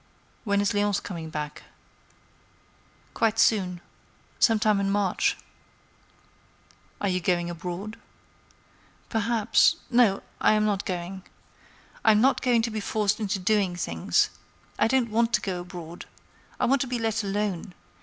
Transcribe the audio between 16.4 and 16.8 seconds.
I